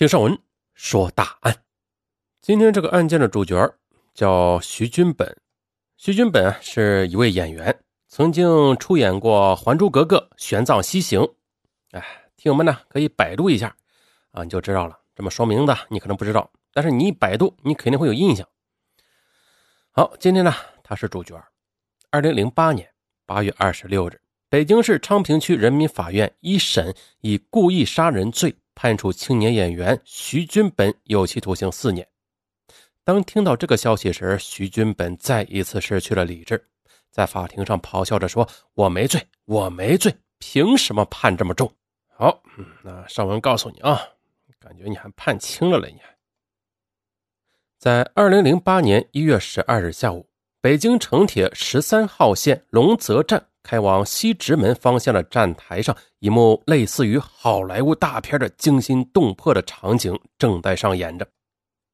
[0.00, 0.38] 听上文
[0.72, 1.54] 说大案。
[2.40, 3.54] 今天这个案件的主角
[4.14, 5.36] 叫徐君本。
[5.98, 7.78] 徐君本是一位演员，
[8.08, 11.20] 曾经出演过《还珠格格》《玄奘西行》。
[11.90, 12.02] 哎，
[12.34, 13.76] 听友们呢可以百度一下
[14.30, 14.98] 啊，你就知道了。
[15.14, 18.48] 这么说名字你可能不知道，但是你一百度，你肯定会有印象。
[19.90, 20.50] 好，今天呢
[20.82, 21.38] 他是主角。
[22.08, 22.90] 二零零八年
[23.26, 28.56] 八月二十六日，北京市昌平区人民法院一审以故意杀人罪。
[28.82, 32.08] 判处青年演员徐军本有期徒刑四年。
[33.04, 36.66] 当听到这个消息时，徐军本再一次失去了理智，
[37.10, 41.70] 在法庭上咆哮着说：“我没罪，我没罪，凭什么判这么重？”
[42.16, 42.42] 好，
[42.82, 44.00] 那上文告诉你啊，
[44.58, 46.16] 感觉你还判轻了嘞，你还。
[47.76, 50.26] 在二零零八年一月十二日下午，
[50.62, 53.49] 北京城铁十三号线龙泽站。
[53.62, 61.26] 开往西直门方向的站台上，一幕类似于好莱坞大片的惊心动魄的场景正在上演着。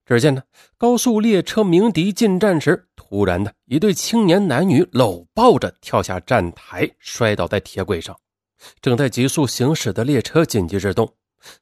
[0.05, 0.42] 只见呢，
[0.79, 8.17] 高速列车鸣笛进站时，突然的一对青年男女搂抱着跳下站台，摔倒在铁轨上。
[8.81, 11.12] 正在急速行驶的列车紧急制动，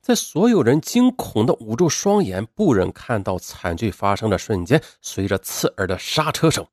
[0.02, 6.66] 在所有人惊恐的捂住双眼，不忍看到惨剧发生的瞬间，随着刺耳的刹车声。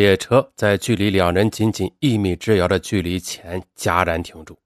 [0.00, 4.58] 列车在距离两人仅仅一米之遥的距离前戛然停住。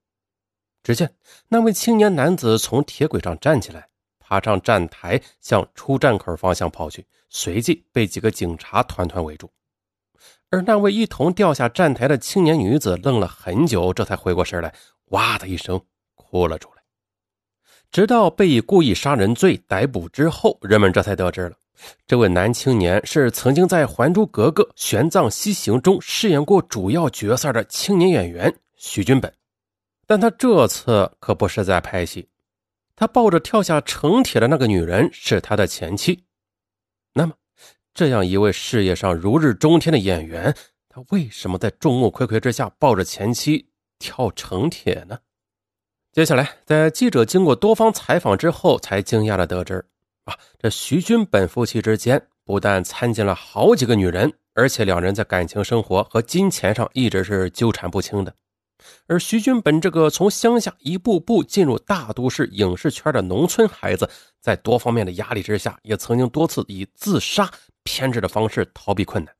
[0.82, 1.14] 只见
[1.46, 9.48] 那位青年男子从铁轨上站起来，爬上站台，向出站口方向跑去，随即被几个警察团团围住。
[10.50, 14.74] 而那位一同掉下站台的青年女子愣了很久，这才回过神来，
[15.10, 15.80] 哇的一声
[16.16, 16.82] 哭了出来。
[17.92, 21.56] 直到被以故意杀人罪逮捕之后，人们这才得知了。
[22.06, 29.32] 这位男青年是曾经在《还珠格格·玄奘西行》中饰演过主要角色的青年演员徐君本，
[30.06, 32.28] 但他这次可不是在拍戏，
[32.96, 36.24] 他抱着跳下城铁的那个女人是他的前妻。
[37.12, 37.32] 那么，
[37.94, 40.54] 这样一位事业上如日中天的演员，
[40.88, 43.68] 他为什么在众目睽睽之下抱着前妻
[43.98, 45.18] 跳城铁呢？
[46.12, 49.84] 接下来，在记者经过多方采访之后，才惊讶的得知。
[50.58, 58.34] 这徐军本夫妻之间不但参进了好几个女人，而且两人在感情生活和金钱上一直是纠缠不清的。
[59.06, 64.08] 而徐军本这个从乡下一步步进入大都市影视圈的农村孩子，
[64.40, 67.50] 在多方面的压力之下，也曾经多次以自杀、
[67.84, 69.34] 偏执的方式逃避困难。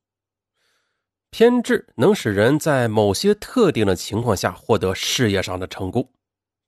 [1.30, 6.06] 偏执能使人在某些特定的情况下获得事业上的成功，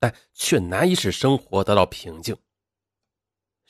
[0.01, 2.35] 但却难以使生活得到平静。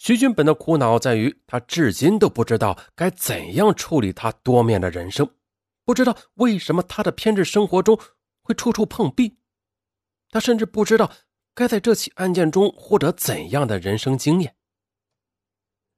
[0.02, 5.36] 徐军本的苦恼在于，他至今都不知道该怎样处理他多面的人生，
[5.84, 7.96] 不知道为什么他的偏执生活中
[8.42, 9.38] 会处处碰壁，
[10.32, 11.12] 他甚至不知道
[11.54, 14.56] 该在这起案件中获得怎样的人生经验。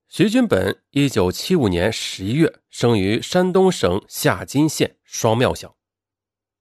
[0.07, 5.75] 徐军本，一九七五年十一月生于山东省夏津县双庙乡，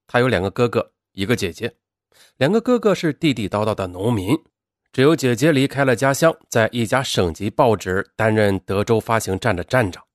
[0.08, 1.75] 他有两个哥哥，一个姐姐，
[2.38, 4.42] 两个哥哥是地地道道的农民。
[4.94, 10.06] 只有姐姐离开了家乡，在一家省级报纸担任德州发行站的站长。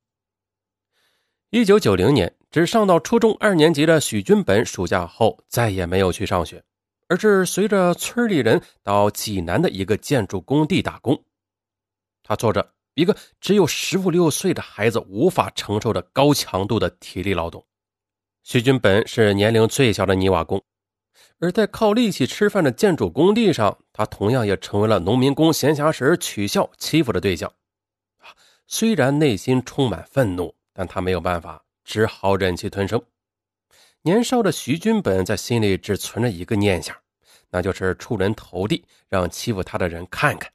[1.51, 6.63] 一九九零年，只上到初中二年级的许君本，暑假后再也没有去上学，
[7.09, 11.25] 而是随着村里人到济南的一个建筑工地打工。
[12.23, 17.67] 他做着一个只有十五六岁的孩子无法承受的高强度的体力劳动。
[18.45, 20.63] 许君本是年龄最小的泥瓦工。
[21.41, 27.53] 而在靠力气吃饭的建筑工地上，他同样也成为了农民工闲暇时取笑欺负的对象。
[28.67, 33.01] 虽然内心充满愤怒，但他没有办法，只好忍气吞声。
[34.03, 36.97] 年少的徐军本在心里只存着一个念想，
[37.51, 40.51] 那就是出人头地，让欺负他的人看看。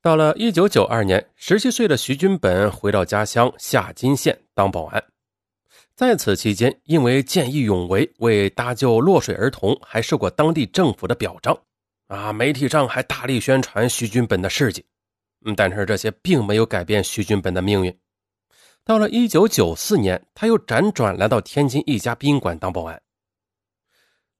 [0.00, 5.02] 到了一九九二年，十七岁的徐军本回到家乡夏津县当保安。
[5.94, 11.56] 在此期间，因为见义勇为，为搭救落水儿童，还受过当地政府的表彰。
[12.08, 14.84] 啊，媒体上还大力宣传徐军本的事迹。
[15.44, 17.96] 嗯，但是这些并没有改变徐军本的命运。
[18.84, 23.00] 到了一九九四年，他又辗转来到天津一家宾馆当保安。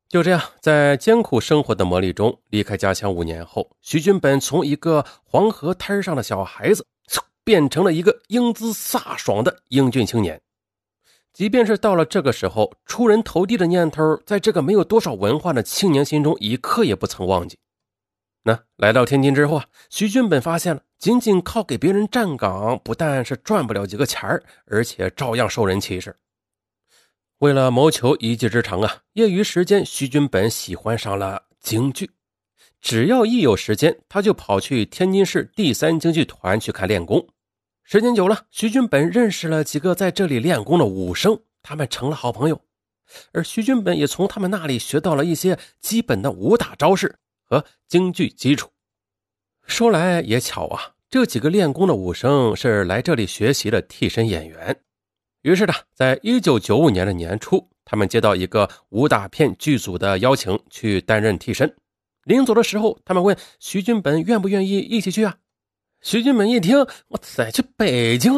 [0.09, 6.87] 就这样，在艰苦生活的磨砺中，离开家乡五年后，徐军本从一个黄河滩上的小孩子，
[7.45, 10.41] 变成了一个英姿飒爽的英俊青年。
[11.33, 17.59] 即便是到了这个时候，出人头地的念头，在这个没有多少文化的青年心中，一刻也不曾忘记。
[18.45, 26.15] 那来到天津之后啊，徐俊本发现了，仅仅靠给别人站岗，不但是赚不了几个钱儿，而且照样受人歧视。
[27.39, 32.11] 为了谋求一技之长啊，业余时间，徐俊本喜欢上了京剧。
[32.81, 37.25] 只要一有时间，他就跑去天津市第三京剧团去看练功。
[37.93, 42.59] 时间久了，徐军本认识了几个在这里练功的武生，他们成了好朋友。
[43.33, 48.71] 而徐军本也从他们那里学到了一些基本的武打招式和京剧基础。
[49.67, 54.75] 说来也巧啊，这几个练功的武生是来这里学习的替身演员。
[55.43, 61.77] 于是呢，在一九九五年的年初，他们接到一个武打片剧组的邀请，去担任替身。
[62.25, 65.37] 临走的时候，他们问徐军本愿不愿意一起去啊？
[66.03, 66.77] 徐军本一听，
[67.09, 68.33] 我塞，去北京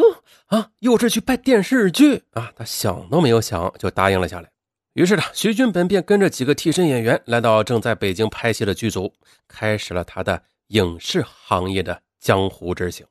[0.48, 4.50] 啊，又是去拍电视剧啊，他想都没有想就答应了下来。
[4.92, 9.10] 于是呢，徐俊本便跟着几个替身演员来到正在北京拍戏的剧组，
[9.48, 13.06] 开始了他的影视行业的江湖之行。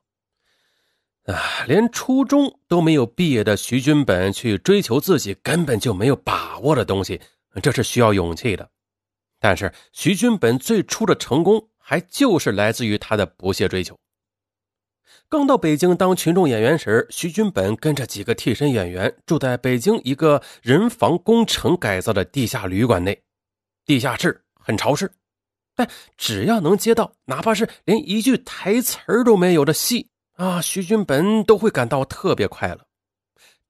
[1.24, 7.20] 啊，连初中都没有毕业的徐军本去追求自己根本就没有把握的东西，
[7.60, 8.70] 这是需要勇气的。
[9.40, 13.98] 但是徐军本最初的成功，还就是来自于他的不懈追求。
[15.28, 23.22] 刚到北京当群众演员时，徐军本跟着几个替身演员住在北京一个人防工程改造的地下旅馆内。
[23.84, 25.10] 地下室很潮湿，
[25.74, 32.86] 但只要能接到哪怕是连一句台词都没有的戏啊，徐军本都会感到特别快乐。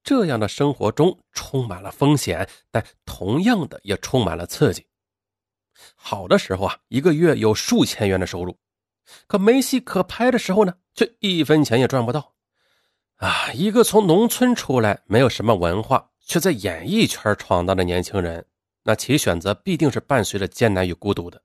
[0.02, 4.86] 这样的生活中充满了风险，但同样的也充满了刺激。
[5.96, 8.56] 好的时候啊，一个月有数千元的收入。
[9.26, 12.34] 可没戏可拍的时候呢，却一分钱也赚不到。
[13.16, 18.44] 啊，一个从农村出来、没有什么文化，却在演艺圈闯荡的年轻人，
[18.82, 21.40] 那其选择必定是伴随着艰难与孤独的。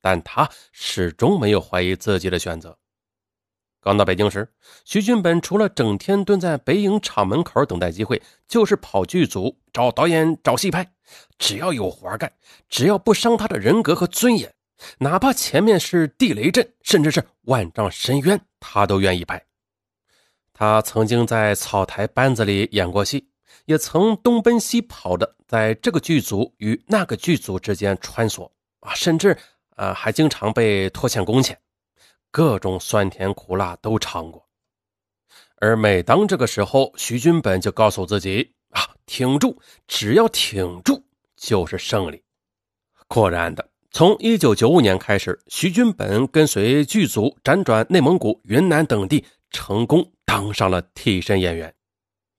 [0.00, 2.76] 但他始终没有怀疑自己的选择。
[3.82, 4.46] 刚到北京时，
[4.84, 10.90] 徐俊本除了整天蹲在北影厂门口等待机会，就是跑剧组找导演、找戏拍。
[11.38, 12.32] 只要有活干，
[12.68, 14.54] 只要不伤他的人格和尊严。
[14.98, 19.44] 哪怕前面是地雷阵，甚至是万丈深渊，他都愿意拍。
[20.52, 23.28] 他曾经在草台班子里演过戏，
[23.64, 28.50] 也曾东奔西跑的在这个剧组与那个剧组之间穿梭
[28.80, 29.36] 啊，甚至
[29.76, 31.58] 啊还经常被拖欠工钱，
[32.30, 34.46] 各种酸甜苦辣都尝过。
[35.56, 41.04] 而每当这个时候，徐军本就告诉自己啊，挺住，只要挺住
[41.36, 42.22] 就是胜利。
[43.06, 43.66] 果然的。
[43.92, 51.74] 从一九九五年开始，徐军本跟随剧组辗转内蒙古、云南等地，成功当上了替身演员。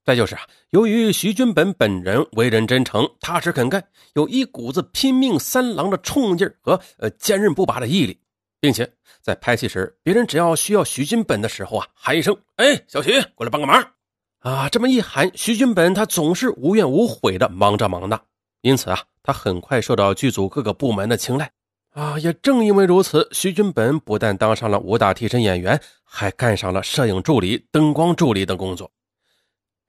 [0.05, 3.83] 再就是啊，由于徐军本本人为人真诚、踏实肯干，
[4.13, 8.17] 有一股子拼命三郎的冲劲和呃坚韧不拔的毅力，
[8.61, 8.89] 并且
[9.21, 13.91] 在拍戏时，别人只要需要徐军本的时候啊，喊一声“哎，小徐，过来帮个忙”，
[14.39, 18.21] 啊，这么一喊，徐军本他总是无怨无悔的忙着忙的。
[18.61, 21.51] 因此啊，他很快受到剧组各个部门的青睐
[21.91, 22.17] 啊。
[22.19, 28.91] 也正因为如此，徐军本不但当上了武打替身演员，还干上了摄影助理、灯光助理等工作。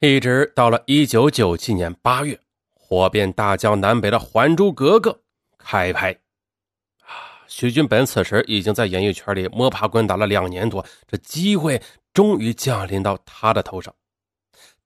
[0.01, 2.41] 一直到了一九九七年八月，
[2.75, 5.11] 火遍大江南北的《还珠格格》
[5.59, 6.11] 开拍
[7.03, 11.81] 啊，徐军本此时已经在演艺圈里摸爬滚打了两年多，这机会
[12.13, 13.95] 终于降临到他的头上，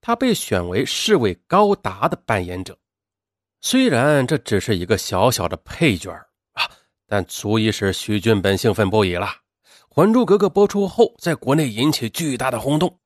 [0.01, 2.77] 他被选为侍卫高达的扮演者。
[3.69, 6.09] 虽然这只是一个小小的配角
[6.53, 6.71] 啊，
[7.05, 9.25] 但足以使徐俊本兴奋不已了。
[9.89, 12.97] 《还珠格格》播出后，在国内引起巨大的轰动，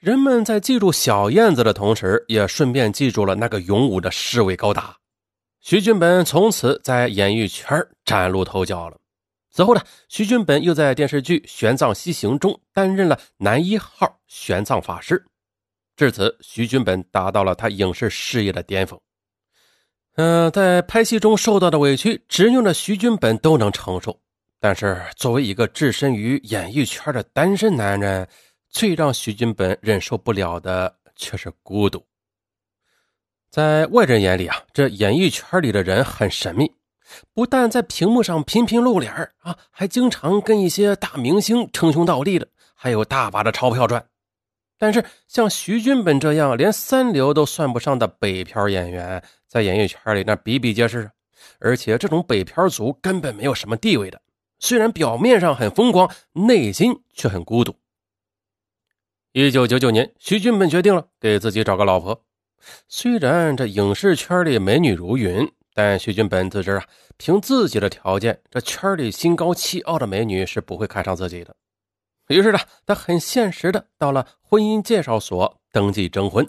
[0.00, 4.96] 人们在记住小燕子的同时，也顺便记住了那个勇武的侍卫高达。
[5.60, 8.98] 徐俊本从此在演艺圈崭露头角了。
[9.52, 15.24] 此后呢，徐俊本又在电视剧《玄奘西行》中担任了男一号玄奘法师。
[15.94, 19.00] 至此，徐俊本达到了他影视事业的巅峰。
[20.16, 24.16] 嗯，在拍戏中受到的委屈，执拗的徐军本都能承受。
[24.60, 28.26] 但是，作为一个置身于演艺圈的单身男人，
[28.70, 32.00] 最让徐军本忍受不了的却是孤独。
[33.50, 36.72] 在外人眼里啊，这演艺圈里的人很神秘，
[37.34, 44.06] 不但在屏幕上频频露脸啊，还经常跟一些大明星称兄道弟的，还有大把的钞票赚。
[44.78, 49.22] 但是，像徐军本这样连三流都算不上的北漂演员。
[49.54, 51.08] 在演艺圈里，那比比皆是，
[51.60, 54.20] 而且这种北漂族根本没有什么地位的。
[54.58, 57.76] 虽然表面上很风光，内心却很孤独。
[59.30, 62.20] 一九九九年，徐俊本决定了给自己找个老婆。
[62.88, 66.84] 虽然这影视圈里美女如云，但徐俊本自知啊，
[67.16, 71.54] 凭自己的条件，这圈里心高气傲的美女是不会看上自己的。
[72.26, 76.44] 于是呢，他很现实的到了婚姻介绍所登记征婚。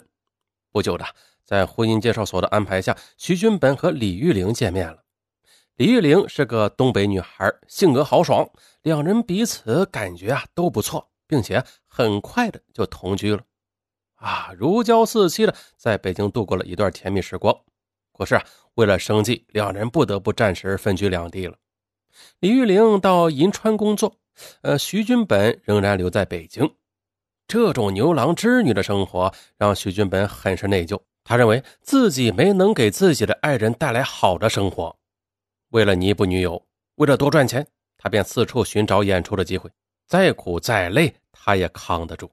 [0.72, 1.06] 不久的。
[1.46, 5.04] 在婚姻介绍所的安排下，徐军本和李玉玲见面了。
[5.76, 8.50] 李玉玲是个东北女孩，性格豪爽，
[8.82, 13.42] 两人彼此感觉啊都不错，并且很快的就同居了，
[14.16, 17.54] 啊，如胶似漆的在北京度过了一段甜蜜时光。
[18.12, 21.56] 可是啊，为了生计，两人不得不暂时分居两地了。
[22.40, 24.16] 李玉玲到银川工作，
[24.62, 26.74] 呃，徐君本仍然留在北京。
[27.46, 30.98] 这种牛郎织女的生活让徐君本很是内疚。
[31.28, 34.96] 他认为自己没能给自己的爱人带来好的生活。
[35.70, 36.64] 为了弥补女友，
[36.94, 37.66] 为了多赚钱，
[37.98, 39.68] 他便四处寻找演出的机会。
[40.06, 42.30] 再苦再累，他也扛得住。